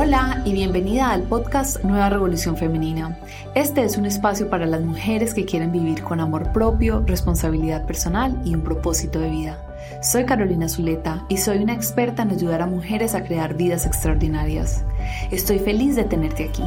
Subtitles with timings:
[0.00, 3.18] Hola y bienvenida al podcast Nueva Revolución Femenina.
[3.56, 8.40] Este es un espacio para las mujeres que quieren vivir con amor propio, responsabilidad personal
[8.44, 10.00] y un propósito de vida.
[10.00, 14.84] Soy Carolina Zuleta y soy una experta en ayudar a mujeres a crear vidas extraordinarias.
[15.32, 16.62] Estoy feliz de tenerte aquí.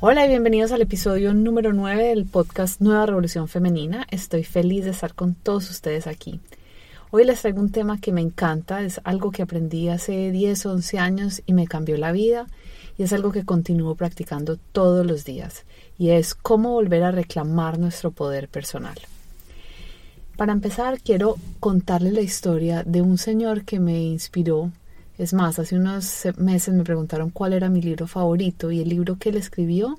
[0.00, 4.06] Hola y bienvenidos al episodio número 9 del podcast Nueva Revolución Femenina.
[4.10, 6.40] Estoy feliz de estar con todos ustedes aquí.
[7.12, 10.72] Hoy les traigo un tema que me encanta, es algo que aprendí hace 10 o
[10.72, 12.48] 11 años y me cambió la vida
[12.98, 15.64] y es algo que continúo practicando todos los días
[15.98, 18.98] y es cómo volver a reclamar nuestro poder personal.
[20.36, 24.72] Para empezar, quiero contarles la historia de un señor que me inspiró.
[25.16, 29.16] Es más, hace unos meses me preguntaron cuál era mi libro favorito y el libro
[29.16, 29.96] que él escribió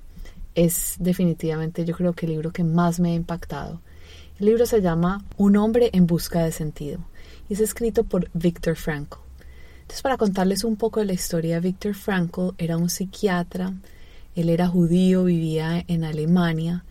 [0.56, 3.80] es definitivamente yo creo que el libro que más me ha impactado.
[4.40, 7.00] El libro se llama Un hombre en busca de sentido
[7.50, 9.18] y es escrito por Viktor Frankl.
[9.82, 13.74] Entonces, para contarles un poco de la historia, Viktor Frankl era un psiquiatra,
[14.36, 16.86] él era judío, vivía en Alemania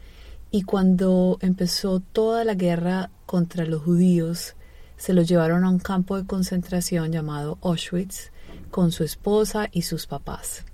[0.50, 4.56] y cuando empezó toda la guerra contra los judíos,
[4.96, 8.32] se los llevaron a un campo de concentración llamado Auschwitz
[8.72, 10.64] con su esposa y sus papás.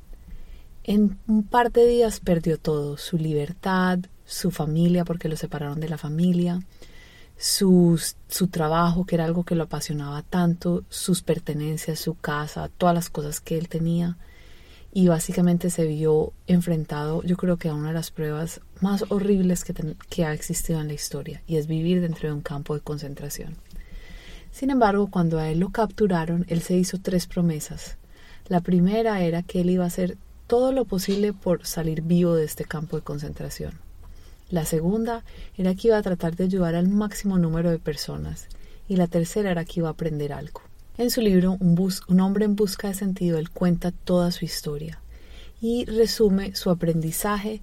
[0.84, 3.98] En un par de días perdió todo, su libertad,
[4.32, 6.62] su familia porque lo separaron de la familia,
[7.36, 12.94] su, su trabajo que era algo que lo apasionaba tanto, sus pertenencias, su casa, todas
[12.94, 14.16] las cosas que él tenía
[14.94, 19.64] y básicamente se vio enfrentado yo creo que a una de las pruebas más horribles
[19.64, 19.74] que,
[20.08, 23.56] que ha existido en la historia y es vivir dentro de un campo de concentración.
[24.50, 27.96] Sin embargo, cuando a él lo capturaron, él se hizo tres promesas.
[28.48, 32.44] La primera era que él iba a hacer todo lo posible por salir vivo de
[32.44, 33.72] este campo de concentración.
[34.52, 35.24] La segunda
[35.56, 38.48] era que iba a tratar de ayudar al máximo número de personas.
[38.86, 40.60] Y la tercera era que iba a aprender algo.
[40.98, 45.00] En su libro un, hombre en busca de sentido, él cuenta toda su historia
[45.62, 47.62] y resume su aprendizaje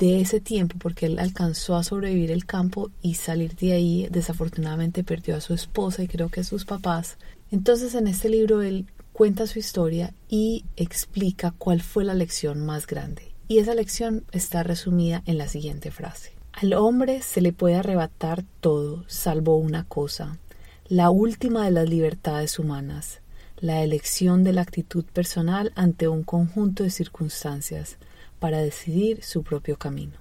[0.00, 4.08] de ese tiempo porque él alcanzó a sobrevivir el campo y salir de ahí.
[4.10, 7.16] Desafortunadamente perdió a su esposa y creo que a sus papás.
[7.52, 12.88] Entonces en este libro él cuenta su historia y explica cuál fue la lección más
[12.88, 13.37] grande.
[13.48, 16.32] Y esa lección está resumida en la siguiente frase.
[16.52, 20.38] Al hombre se le puede arrebatar todo, salvo una cosa,
[20.86, 23.20] la última de las libertades humanas,
[23.60, 27.96] la elección de la actitud personal ante un conjunto de circunstancias
[28.38, 30.14] para decidir su propio camino.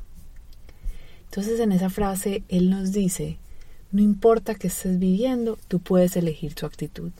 [1.25, 3.39] Entonces en esa frase él nos dice,
[3.91, 7.11] no importa que estés viviendo, tú puedes elegir tu actitud.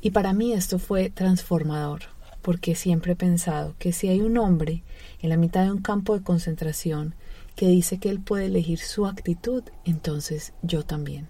[0.00, 2.02] Y para mí esto fue transformador,
[2.42, 4.82] porque siempre he pensado que si hay un hombre
[5.20, 7.14] en la mitad de un campo de concentración
[7.56, 11.28] que dice que él puede elegir su actitud, entonces yo también.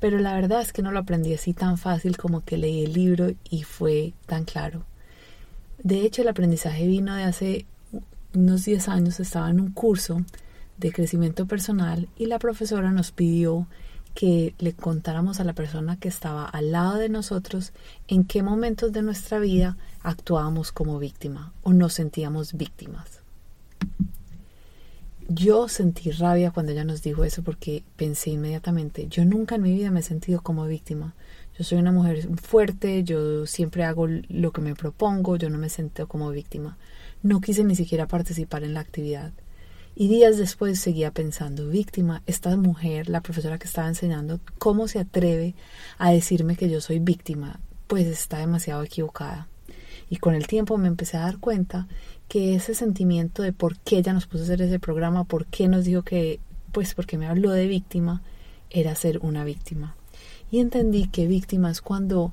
[0.00, 2.92] Pero la verdad es que no lo aprendí así tan fácil como que leí el
[2.92, 4.84] libro y fue tan claro.
[5.82, 7.66] De hecho, el aprendizaje vino de hace
[8.34, 10.24] unos 10 años, estaba en un curso
[10.76, 13.66] de crecimiento personal y la profesora nos pidió
[14.18, 17.72] que le contáramos a la persona que estaba al lado de nosotros
[18.08, 23.20] en qué momentos de nuestra vida actuábamos como víctima o nos sentíamos víctimas.
[25.28, 29.72] Yo sentí rabia cuando ella nos dijo eso porque pensé inmediatamente, yo nunca en mi
[29.72, 31.14] vida me he sentido como víctima.
[31.56, 35.68] Yo soy una mujer fuerte, yo siempre hago lo que me propongo, yo no me
[35.68, 36.76] siento como víctima.
[37.22, 39.30] No quise ni siquiera participar en la actividad.
[40.00, 45.00] Y días después seguía pensando, víctima, esta mujer, la profesora que estaba enseñando, ¿cómo se
[45.00, 45.56] atreve
[45.98, 47.58] a decirme que yo soy víctima?
[47.88, 49.48] Pues está demasiado equivocada.
[50.08, 51.88] Y con el tiempo me empecé a dar cuenta
[52.28, 55.66] que ese sentimiento de por qué ella nos puso a hacer ese programa, por qué
[55.66, 56.38] nos dijo que,
[56.70, 58.22] pues porque me habló de víctima,
[58.70, 59.96] era ser una víctima.
[60.52, 62.32] Y entendí que víctima es cuando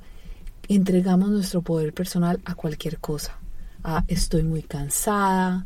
[0.68, 3.40] entregamos nuestro poder personal a cualquier cosa.
[3.84, 5.66] A estoy muy cansada,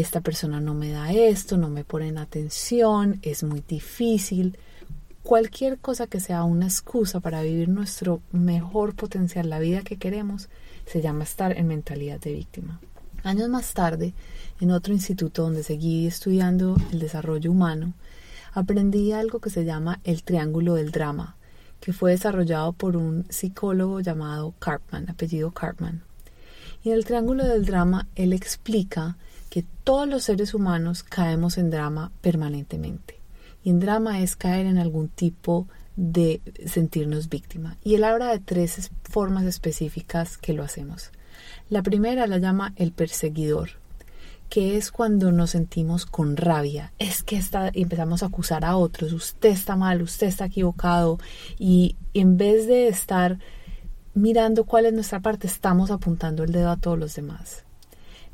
[0.00, 4.58] esta persona no me da esto, no me ponen atención, es muy difícil.
[5.22, 10.48] Cualquier cosa que sea una excusa para vivir nuestro mejor potencial, la vida que queremos,
[10.84, 12.80] se llama estar en mentalidad de víctima.
[13.22, 14.14] Años más tarde,
[14.60, 17.94] en otro instituto donde seguí estudiando el desarrollo humano,
[18.52, 21.36] aprendí algo que se llama el triángulo del drama,
[21.78, 26.02] que fue desarrollado por un psicólogo llamado Cartman, apellido Cartman.
[26.82, 29.16] Y en el triángulo del drama él explica
[29.54, 33.20] que todos los seres humanos caemos en drama permanentemente.
[33.62, 37.76] Y en drama es caer en algún tipo de sentirnos víctima.
[37.84, 41.12] Y él habla de tres formas específicas que lo hacemos.
[41.70, 43.70] La primera la llama el perseguidor,
[44.50, 46.92] que es cuando nos sentimos con rabia.
[46.98, 51.20] Es que está, empezamos a acusar a otros, usted está mal, usted está equivocado,
[51.60, 53.38] y en vez de estar
[54.14, 57.63] mirando cuál es nuestra parte, estamos apuntando el dedo a todos los demás.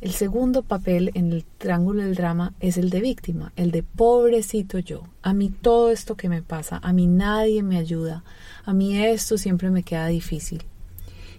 [0.00, 4.78] El segundo papel en el triángulo del drama es el de víctima, el de pobrecito
[4.78, 5.02] yo.
[5.20, 8.24] A mí todo esto que me pasa, a mí nadie me ayuda,
[8.64, 10.62] a mí esto siempre me queda difícil.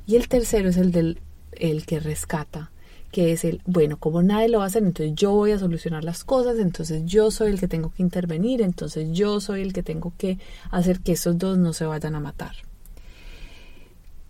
[0.06, 1.20] Y el tercero es el del
[1.54, 2.70] el que rescata,
[3.12, 6.04] que es el, bueno, como nadie lo va a hacer, entonces yo voy a solucionar
[6.04, 9.82] las cosas, entonces yo soy el que tengo que intervenir, entonces yo soy el que
[9.82, 10.38] tengo que
[10.70, 12.56] hacer que esos dos no se vayan a matar.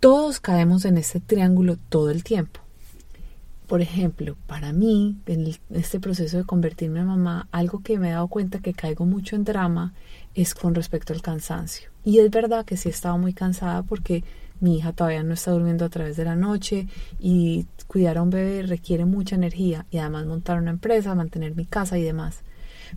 [0.00, 2.61] Todos caemos en este triángulo todo el tiempo.
[3.72, 8.12] Por ejemplo, para mí, en este proceso de convertirme en mamá, algo que me he
[8.12, 9.94] dado cuenta que caigo mucho en drama
[10.34, 11.88] es con respecto al cansancio.
[12.04, 14.24] Y es verdad que sí he estado muy cansada porque
[14.60, 16.86] mi hija todavía no está durmiendo a través de la noche
[17.18, 21.64] y cuidar a un bebé requiere mucha energía y además montar una empresa, mantener mi
[21.64, 22.40] casa y demás.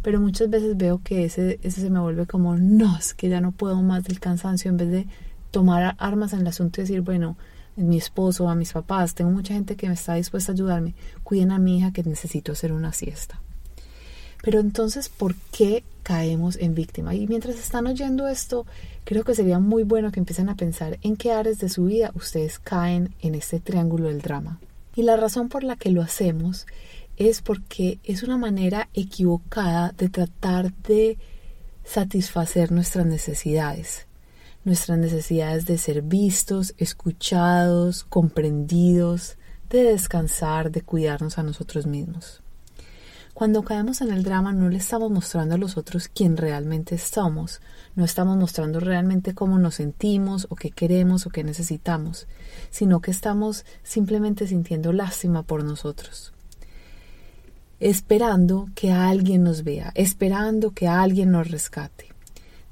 [0.01, 3.39] Pero muchas veces veo que ese, ese se me vuelve como, no, es que ya
[3.39, 5.07] no puedo más del cansancio en vez de
[5.51, 7.37] tomar armas en el asunto y decir, bueno,
[7.75, 11.51] mi esposo, a mis papás, tengo mucha gente que me está dispuesta a ayudarme, cuiden
[11.51, 13.39] a mi hija que necesito hacer una siesta.
[14.43, 17.15] Pero entonces, ¿por qué caemos en víctima?
[17.15, 18.65] Y mientras están oyendo esto,
[19.03, 22.11] creo que sería muy bueno que empiecen a pensar en qué áreas de su vida
[22.13, 24.59] ustedes caen en este triángulo del drama.
[24.95, 26.67] Y la razón por la que lo hacemos
[27.17, 31.17] es porque es una manera equivocada de tratar de
[31.83, 34.05] satisfacer nuestras necesidades.
[34.65, 39.37] Nuestras necesidades de ser vistos, escuchados, comprendidos,
[39.69, 42.41] de descansar, de cuidarnos a nosotros mismos.
[43.35, 47.61] Cuando caemos en el drama no le estamos mostrando a los otros quién realmente somos,
[47.93, 52.27] no estamos mostrando realmente cómo nos sentimos o qué queremos o qué necesitamos,
[52.71, 56.33] sino que estamos simplemente sintiendo lástima por nosotros,
[57.79, 62.14] esperando que alguien nos vea, esperando que alguien nos rescate.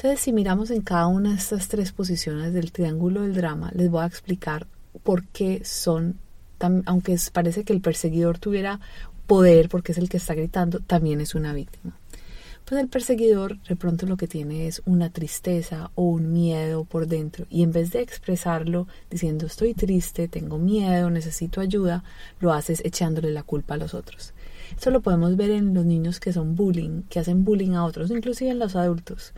[0.03, 3.89] Entonces, si miramos en cada una de estas tres posiciones del triángulo del drama, les
[3.89, 4.67] voy a explicar
[5.01, 6.19] por qué son
[6.59, 8.81] aunque parece que el perseguidor tuviera
[9.27, 11.97] poder, porque es el que está gritando, también es una víctima.
[12.65, 17.07] Pues el perseguidor de pronto lo que tiene es una tristeza o un miedo por
[17.07, 22.03] dentro y en vez de expresarlo diciendo estoy triste, tengo miedo, necesito ayuda,
[22.41, 24.33] lo haces echándole la culpa a los otros.
[24.75, 28.11] Esto lo podemos ver en los niños que son bullying, que hacen bullying a otros,
[28.11, 29.33] inclusive en los adultos.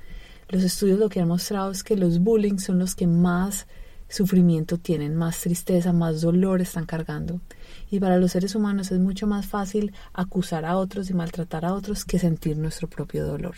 [0.49, 3.67] Los estudios lo que han mostrado es que los bullying son los que más
[4.07, 7.41] sufrimiento tienen, más tristeza, más dolor están cargando.
[7.89, 11.73] Y para los seres humanos es mucho más fácil acusar a otros y maltratar a
[11.73, 13.55] otros que sentir nuestro propio dolor.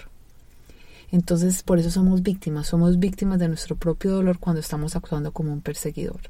[1.11, 5.53] Entonces, por eso somos víctimas, somos víctimas de nuestro propio dolor cuando estamos actuando como
[5.53, 6.21] un perseguidor.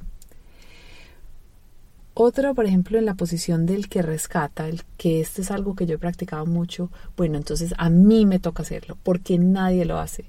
[2.19, 5.85] Otro, por ejemplo, en la posición del que rescata, el que esto es algo que
[5.85, 10.25] yo he practicado mucho, bueno, entonces a mí me toca hacerlo, porque nadie lo hace.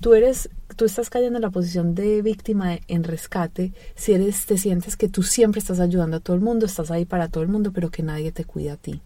[0.00, 4.58] Tú eres, tú estás cayendo en la posición de víctima en rescate si eres, te
[4.58, 7.50] sientes que tú siempre estás ayudando a todo el mundo, estás ahí para todo el
[7.50, 9.00] mundo, pero que nadie te cuida a ti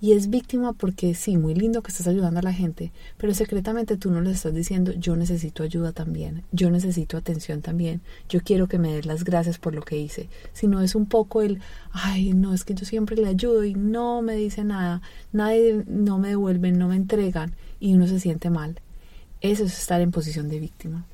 [0.00, 3.96] y es víctima porque sí, muy lindo que estás ayudando a la gente, pero secretamente
[3.96, 8.68] tú no le estás diciendo yo necesito ayuda también, yo necesito atención también, yo quiero
[8.68, 11.60] que me des las gracias por lo que hice, sino es un poco el,
[11.92, 15.00] ay, no, es que yo siempre le ayudo y no me dice nada,
[15.32, 18.80] nadie no me devuelven, no me entregan y uno se siente mal.
[19.40, 21.04] Eso es estar en posición de víctima.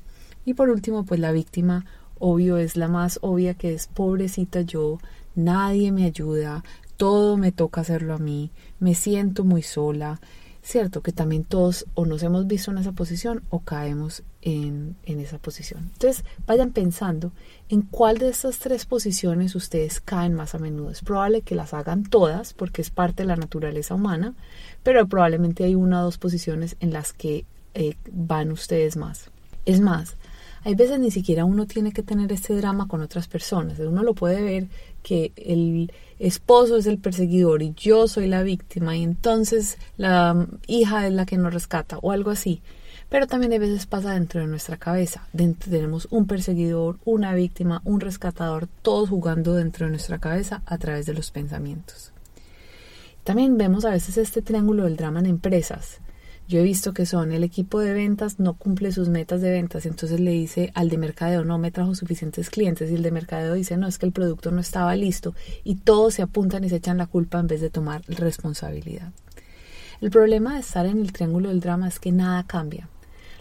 [0.45, 1.85] Y por último, pues la víctima,
[2.19, 4.99] obvio, es la más obvia que es pobrecita yo,
[5.35, 6.63] nadie me ayuda,
[6.97, 10.19] todo me toca hacerlo a mí, me siento muy sola,
[10.63, 15.19] cierto que también todos o nos hemos visto en esa posición o caemos en, en,
[15.19, 15.91] esa posición.
[15.93, 17.31] Entonces vayan pensando
[17.69, 20.89] en cuál de estas tres posiciones ustedes caen más a menudo.
[20.89, 24.33] Es probable que las hagan todas porque es parte de la naturaleza humana,
[24.83, 29.29] pero probablemente hay una o dos posiciones en las que eh, van ustedes más.
[29.65, 30.15] Es más,
[30.63, 33.79] hay veces ni siquiera uno tiene que tener este drama con otras personas.
[33.79, 34.67] Uno lo puede ver
[35.03, 41.05] que el esposo es el perseguidor y yo soy la víctima y entonces la hija
[41.05, 42.61] es la que nos rescata o algo así.
[43.09, 45.27] Pero también a veces pasa dentro de nuestra cabeza.
[45.33, 50.79] Dentro tenemos un perseguidor, una víctima, un rescatador, todos jugando dentro de nuestra cabeza a
[50.79, 52.11] través de los pensamientos.
[53.23, 55.99] También vemos a veces este triángulo del drama en empresas.
[56.47, 59.85] Yo he visto que son el equipo de ventas no cumple sus metas de ventas,
[59.85, 63.53] entonces le dice al de mercadeo no me trajo suficientes clientes y el de mercadeo
[63.53, 65.33] dice no es que el producto no estaba listo
[65.63, 69.13] y todos se apuntan y se echan la culpa en vez de tomar responsabilidad.
[70.01, 72.89] El problema de estar en el triángulo del drama es que nada cambia.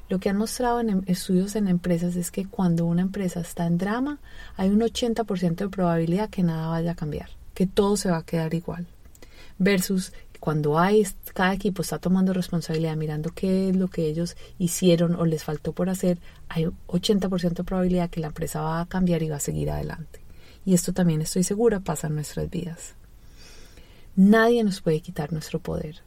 [0.08, 3.66] Lo que han mostrado en em, estudios en empresas es que cuando una empresa está
[3.66, 4.20] en drama
[4.56, 8.24] hay un 80% de probabilidad que nada vaya a cambiar, que todo se va a
[8.24, 8.86] quedar igual.
[9.58, 15.14] Versus cuando hay, cada equipo está tomando responsabilidad, mirando qué es lo que ellos hicieron
[15.14, 16.18] o les faltó por hacer,
[16.48, 20.18] hay 80% de probabilidad que la empresa va a cambiar y va a seguir adelante.
[20.64, 22.94] Y esto también estoy segura pasa en nuestras vidas.
[24.16, 26.02] Nadie nos puede quitar nuestro poder.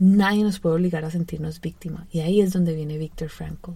[0.00, 2.08] Nadie nos puede obligar a sentirnos víctima.
[2.10, 3.74] Y ahí es donde viene Víctor Frankl.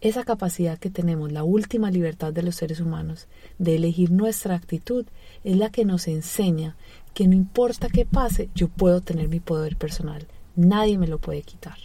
[0.00, 3.26] Esa capacidad que tenemos, la última libertad de los seres humanos,
[3.58, 5.06] de elegir nuestra actitud,
[5.42, 6.76] es la que nos enseña
[7.14, 10.26] que no importa qué pase, yo puedo tener mi poder personal.
[10.54, 11.76] Nadie me lo puede quitar.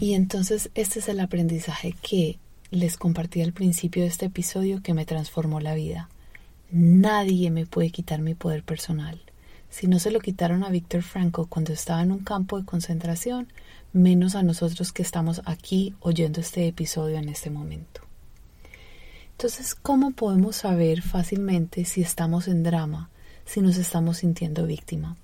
[0.00, 2.38] Y entonces este es el aprendizaje que
[2.72, 6.08] les compartí al principio de este episodio que me transformó la vida.
[6.72, 9.20] Nadie me puede quitar mi poder personal.
[9.70, 13.48] Si no se lo quitaron a Víctor Franco cuando estaba en un campo de concentración,
[13.94, 18.02] menos a nosotros que estamos aquí oyendo este episodio en este momento.
[19.30, 23.10] Entonces, ¿cómo podemos saber fácilmente si estamos en drama,
[23.44, 25.16] si nos estamos sintiendo víctima?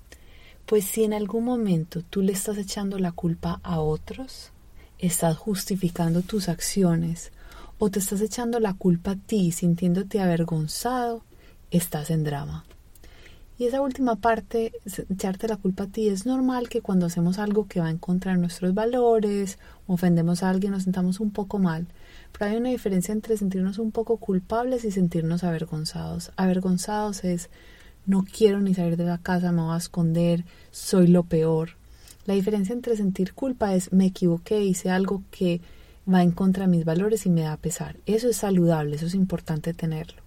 [0.65, 4.51] Pues si en algún momento tú le estás echando la culpa a otros,
[4.99, 7.31] estás justificando tus acciones
[7.77, 11.23] o te estás echando la culpa a ti sintiéndote avergonzado,
[11.71, 12.63] estás en drama.
[13.61, 14.73] Y esa última parte,
[15.07, 18.31] echarte la culpa a ti, es normal que cuando hacemos algo que va en contra
[18.31, 21.85] de nuestros valores, ofendemos a alguien, nos sentamos un poco mal.
[22.31, 26.31] Pero hay una diferencia entre sentirnos un poco culpables y sentirnos avergonzados.
[26.37, 27.51] Avergonzados es
[28.07, 31.75] no quiero ni salir de la casa, me voy a esconder, soy lo peor.
[32.25, 35.61] La diferencia entre sentir culpa es me equivoqué, hice algo que
[36.11, 37.97] va en contra de mis valores y me da pesar.
[38.07, 40.20] Eso es saludable, eso es importante tenerlo.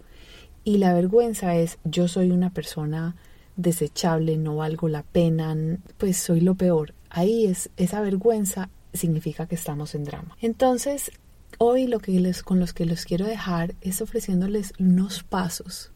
[0.64, 3.14] Y la vergüenza es yo soy una persona
[3.56, 5.56] desechable, no valgo la pena,
[5.98, 6.94] pues soy lo peor.
[7.10, 10.36] Ahí es esa vergüenza significa que estamos en drama.
[10.40, 11.12] Entonces,
[11.58, 15.92] hoy lo que les con los que los quiero dejar es ofreciéndoles unos pasos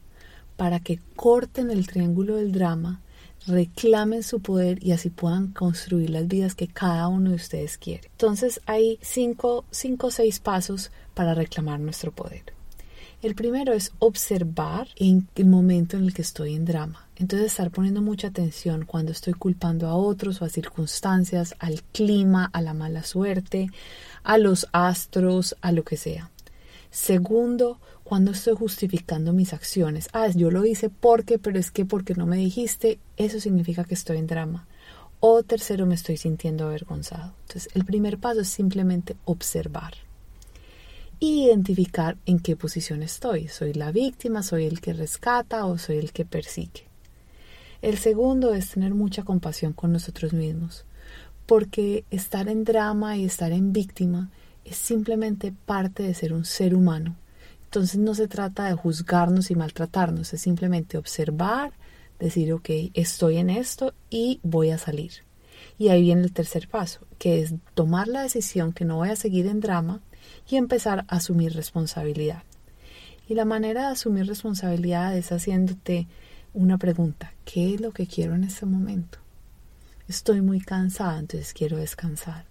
[0.55, 3.01] para que corten el triángulo del drama,
[3.47, 8.09] reclamen su poder y así puedan construir las vidas que cada uno de ustedes quiere.
[8.11, 12.58] Entonces hay cinco, cinco o seis pasos para reclamar nuestro poder.
[13.21, 17.09] El primero es observar en el momento en el que estoy en drama.
[17.17, 22.49] Entonces estar poniendo mucha atención cuando estoy culpando a otros o a circunstancias, al clima,
[22.53, 23.71] a la mala suerte,
[24.23, 26.31] a los astros, a lo que sea.
[26.91, 30.07] Segundo, cuando estoy justificando mis acciones.
[30.13, 33.95] Ah, yo lo hice porque, pero es que porque no me dijiste, eso significa que
[33.95, 34.65] estoy en drama.
[35.19, 37.33] O tercero, me estoy sintiendo avergonzado.
[37.41, 39.95] Entonces, el primer paso es simplemente observar
[41.19, 43.47] identificar en qué posición estoy.
[43.47, 46.87] ¿Soy la víctima, soy el que rescata o soy el que persigue?
[47.81, 50.85] El segundo es tener mucha compasión con nosotros mismos,
[51.45, 54.29] porque estar en drama y estar en víctima
[54.65, 57.15] es simplemente parte de ser un ser humano.
[57.65, 61.71] Entonces no se trata de juzgarnos y maltratarnos, es simplemente observar,
[62.19, 65.11] decir, ok, estoy en esto y voy a salir.
[65.77, 69.15] Y ahí viene el tercer paso, que es tomar la decisión que no voy a
[69.15, 70.01] seguir en drama,
[70.49, 72.43] y empezar a asumir responsabilidad.
[73.27, 76.07] Y la manera de asumir responsabilidad es haciéndote
[76.53, 79.19] una pregunta, ¿qué es lo que quiero en este momento?
[80.07, 82.45] Estoy muy cansada, entonces quiero descansar.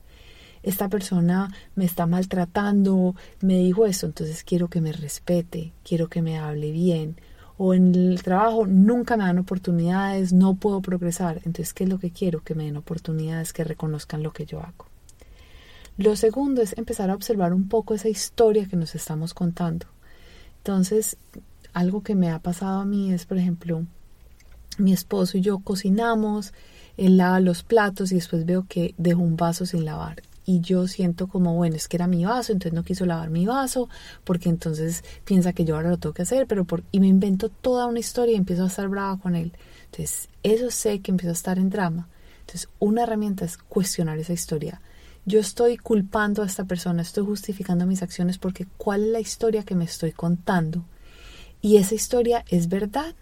[0.62, 6.22] Esta persona me está maltratando, me dijo esto, entonces quiero que me respete, quiero que
[6.22, 7.16] me hable bien.
[7.56, 11.38] O en el trabajo nunca me dan oportunidades, no puedo progresar.
[11.38, 12.44] Entonces, ¿qué es lo que quiero?
[12.44, 14.86] Que me den oportunidades, que reconozcan lo que yo hago.
[15.98, 19.86] Lo segundo es empezar a observar un poco esa historia que nos estamos contando.
[20.58, 21.16] Entonces,
[21.72, 23.84] algo que me ha pasado a mí es, por ejemplo,
[24.78, 26.54] mi esposo y yo cocinamos,
[26.96, 30.22] él lava los platos y después veo que dejo un vaso sin lavar.
[30.46, 33.44] Y yo siento como, bueno, es que era mi vaso, entonces no quiso lavar mi
[33.44, 33.88] vaso,
[34.22, 36.84] porque entonces piensa que yo ahora lo tengo que hacer, pero por...
[36.92, 39.52] y me invento toda una historia y empiezo a estar brava con él.
[39.86, 42.06] Entonces, eso sé que empiezo a estar en drama.
[42.42, 44.80] Entonces, una herramienta es cuestionar esa historia
[45.28, 49.62] yo estoy culpando a esta persona, estoy justificando mis acciones porque cuál es la historia
[49.62, 50.84] que me estoy contando.
[51.60, 53.14] Y esa historia es verdad.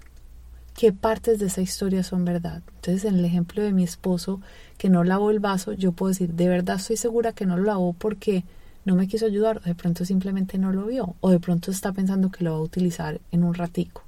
[0.76, 2.62] ¿Qué partes de esa historia son verdad?
[2.76, 4.40] Entonces, en el ejemplo de mi esposo
[4.78, 7.64] que no lavó el vaso, yo puedo decir, de verdad estoy segura que no lo
[7.64, 8.44] lavó porque
[8.84, 12.30] no me quiso ayudar, de pronto simplemente no lo vio, o de pronto está pensando
[12.30, 14.04] que lo va a utilizar en un ratico.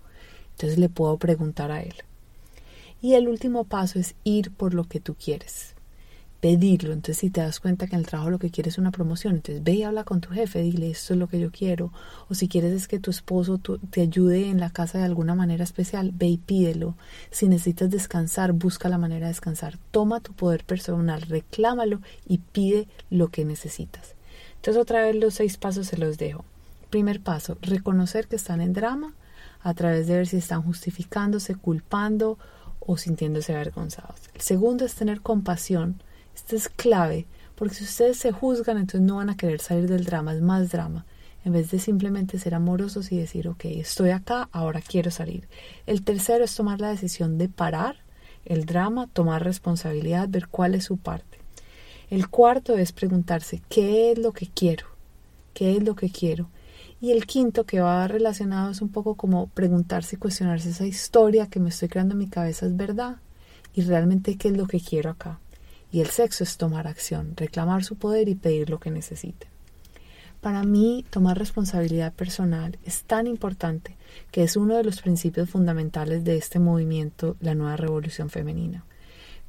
[0.52, 1.94] Entonces le puedo preguntar a él.
[3.02, 5.74] Y el último paso es ir por lo que tú quieres
[6.40, 6.92] pedirlo.
[6.92, 9.36] Entonces, si te das cuenta que en el trabajo lo que quieres es una promoción,
[9.36, 11.92] entonces ve y habla con tu jefe, dile esto es lo que yo quiero.
[12.28, 15.64] O si quieres es que tu esposo te ayude en la casa de alguna manera
[15.64, 16.96] especial, ve y pídelo.
[17.30, 19.78] Si necesitas descansar, busca la manera de descansar.
[19.90, 24.14] Toma tu poder personal, reclámalo y pide lo que necesitas.
[24.56, 26.44] Entonces, otra vez los seis pasos se los dejo.
[26.90, 29.14] Primer paso, reconocer que están en drama
[29.60, 32.38] a través de ver si están justificándose, culpando
[32.80, 34.20] o sintiéndose avergonzados.
[34.34, 36.00] El segundo es tener compasión.
[36.38, 37.26] Este es clave,
[37.56, 40.70] porque si ustedes se juzgan, entonces no van a querer salir del drama, es más
[40.70, 41.04] drama,
[41.44, 45.48] en vez de simplemente ser amorosos y decir, ok, estoy acá, ahora quiero salir.
[45.84, 47.96] El tercero es tomar la decisión de parar
[48.44, 51.38] el drama, tomar responsabilidad, ver cuál es su parte.
[52.08, 54.86] El cuarto es preguntarse, ¿qué es lo que quiero?
[55.54, 56.50] ¿Qué es lo que quiero?
[57.00, 61.48] Y el quinto que va relacionado es un poco como preguntarse y cuestionarse esa historia
[61.48, 63.16] que me estoy creando en mi cabeza es verdad
[63.74, 65.40] y realmente qué es lo que quiero acá.
[65.90, 69.48] Y el sexo es tomar acción, reclamar su poder y pedir lo que necesite.
[70.40, 73.96] Para mí, tomar responsabilidad personal es tan importante
[74.30, 78.84] que es uno de los principios fundamentales de este movimiento, la nueva revolución femenina.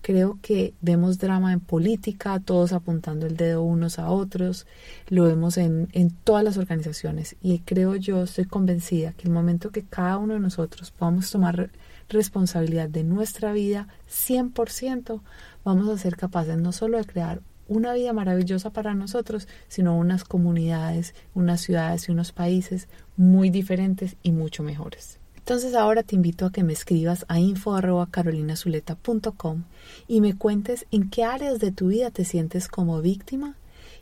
[0.01, 4.65] Creo que vemos drama en política, todos apuntando el dedo unos a otros,
[5.09, 9.71] lo vemos en, en todas las organizaciones y creo yo, estoy convencida que el momento
[9.71, 11.69] que cada uno de nosotros podamos tomar
[12.07, 15.21] responsabilidad de nuestra vida 100%,
[15.69, 20.23] vamos a ser capaces no solo de crear una vida maravillosa para nosotros, sino unas
[20.23, 25.19] comunidades, unas ciudades y unos países muy diferentes y mucho mejores.
[25.37, 29.63] Entonces ahora te invito a que me escribas a info.carolinazuleta.com
[30.07, 33.55] y me cuentes en qué áreas de tu vida te sientes como víctima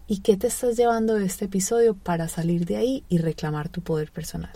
[0.07, 3.81] y qué te estás llevando de este episodio para salir de ahí y reclamar tu
[3.81, 4.53] poder personal.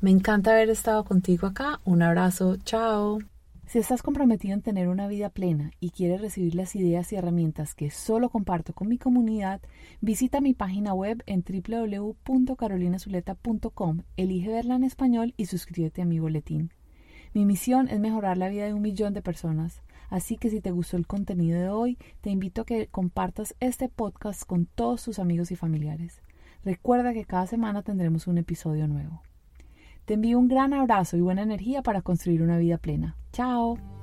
[0.00, 1.80] Me encanta haber estado contigo acá.
[1.84, 2.56] Un abrazo.
[2.64, 3.18] Chao.
[3.66, 7.74] Si estás comprometido en tener una vida plena y quieres recibir las ideas y herramientas
[7.74, 9.62] que solo comparto con mi comunidad,
[10.00, 16.72] visita mi página web en www.carolinazuleta.com, elige verla en español y suscríbete a mi boletín.
[17.32, 20.70] Mi misión es mejorar la vida de un millón de personas, así que si te
[20.70, 25.18] gustó el contenido de hoy, te invito a que compartas este podcast con todos tus
[25.18, 26.20] amigos y familiares.
[26.64, 29.22] Recuerda que cada semana tendremos un episodio nuevo.
[30.04, 33.16] Te envío un gran abrazo y buena energía para construir una vida plena.
[33.32, 33.93] Chao.